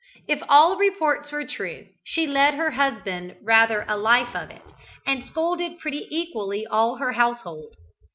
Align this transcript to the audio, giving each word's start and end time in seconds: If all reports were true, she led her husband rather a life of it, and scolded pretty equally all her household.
If 0.27 0.41
all 0.49 0.77
reports 0.77 1.31
were 1.31 1.45
true, 1.45 1.85
she 2.03 2.25
led 2.25 2.55
her 2.55 2.71
husband 2.71 3.35
rather 3.43 3.85
a 3.87 3.95
life 3.97 4.35
of 4.35 4.49
it, 4.49 4.63
and 5.05 5.23
scolded 5.27 5.77
pretty 5.77 6.07
equally 6.09 6.65
all 6.65 6.95
her 6.95 7.11
household. 7.11 7.75